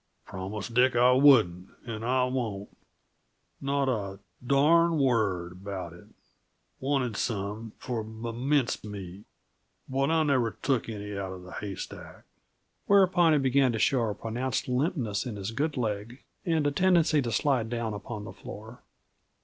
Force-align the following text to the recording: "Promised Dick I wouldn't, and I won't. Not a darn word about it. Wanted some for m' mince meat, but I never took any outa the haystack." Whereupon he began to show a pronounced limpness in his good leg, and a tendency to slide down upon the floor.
"Promised 0.25 0.73
Dick 0.73 0.95
I 0.95 1.11
wouldn't, 1.11 1.69
and 1.85 2.03
I 2.03 2.23
won't. 2.23 2.75
Not 3.61 3.87
a 3.87 4.17
darn 4.43 4.97
word 4.97 5.51
about 5.51 5.93
it. 5.93 6.07
Wanted 6.79 7.15
some 7.15 7.73
for 7.77 7.99
m' 7.99 8.49
mince 8.49 8.83
meat, 8.83 9.25
but 9.87 10.09
I 10.09 10.23
never 10.23 10.57
took 10.63 10.89
any 10.89 11.15
outa 11.15 11.37
the 11.37 11.51
haystack." 11.51 12.25
Whereupon 12.87 13.33
he 13.33 13.37
began 13.37 13.71
to 13.73 13.77
show 13.77 14.01
a 14.07 14.15
pronounced 14.15 14.67
limpness 14.67 15.27
in 15.27 15.35
his 15.35 15.51
good 15.51 15.77
leg, 15.77 16.23
and 16.47 16.65
a 16.65 16.71
tendency 16.71 17.21
to 17.21 17.31
slide 17.31 17.69
down 17.69 17.93
upon 17.93 18.23
the 18.23 18.33
floor. 18.33 18.81